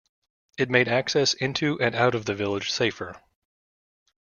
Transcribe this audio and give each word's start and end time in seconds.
It 0.57 0.71
made 0.71 0.87
access 0.87 1.35
into 1.35 1.79
and 1.79 1.93
out 1.93 2.15
of 2.15 2.25
the 2.25 2.33
village 2.33 2.71
safer. 2.71 3.21